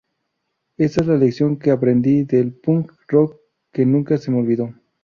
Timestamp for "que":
1.59-1.69, 3.71-3.85